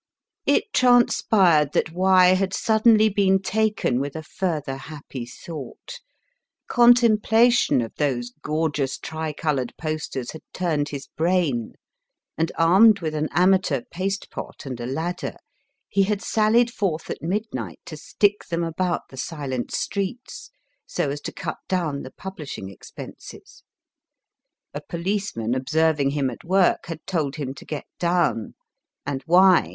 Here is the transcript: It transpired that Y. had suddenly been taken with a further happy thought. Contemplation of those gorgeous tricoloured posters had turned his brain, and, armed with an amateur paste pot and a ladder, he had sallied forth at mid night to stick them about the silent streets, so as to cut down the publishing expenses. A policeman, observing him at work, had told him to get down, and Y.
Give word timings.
It 0.47 0.73
transpired 0.73 1.73
that 1.73 1.91
Y. 1.91 2.29
had 2.33 2.55
suddenly 2.55 3.07
been 3.07 3.39
taken 3.39 3.99
with 3.99 4.15
a 4.15 4.23
further 4.23 4.75
happy 4.75 5.27
thought. 5.27 5.99
Contemplation 6.67 7.81
of 7.81 7.93
those 7.97 8.31
gorgeous 8.41 8.97
tricoloured 8.97 9.75
posters 9.77 10.31
had 10.31 10.41
turned 10.53 10.89
his 10.89 11.05
brain, 11.15 11.73
and, 12.35 12.51
armed 12.57 12.99
with 13.01 13.13
an 13.13 13.29
amateur 13.31 13.81
paste 13.91 14.31
pot 14.31 14.65
and 14.65 14.79
a 14.79 14.87
ladder, 14.87 15.35
he 15.87 16.01
had 16.01 16.23
sallied 16.23 16.73
forth 16.73 17.11
at 17.11 17.21
mid 17.21 17.45
night 17.53 17.77
to 17.85 17.95
stick 17.95 18.45
them 18.49 18.63
about 18.63 19.01
the 19.11 19.17
silent 19.17 19.71
streets, 19.71 20.49
so 20.87 21.11
as 21.11 21.21
to 21.21 21.31
cut 21.31 21.57
down 21.69 22.01
the 22.01 22.09
publishing 22.09 22.69
expenses. 22.71 23.61
A 24.73 24.81
policeman, 24.81 25.53
observing 25.53 26.09
him 26.09 26.31
at 26.31 26.43
work, 26.43 26.87
had 26.87 27.05
told 27.05 27.35
him 27.35 27.53
to 27.53 27.65
get 27.65 27.85
down, 27.99 28.55
and 29.05 29.23
Y. 29.27 29.69